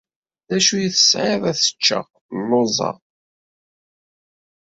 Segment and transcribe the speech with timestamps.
[0.49, 2.05] D acu i tesɛiḍ ad t-ččeɣ?
[2.39, 2.95] Lluẓeɣ.